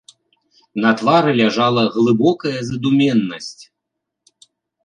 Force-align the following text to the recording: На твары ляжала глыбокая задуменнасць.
На 0.85 0.93
твары 1.01 1.31
ляжала 1.41 1.83
глыбокая 1.97 2.57
задуменнасць. 2.71 3.55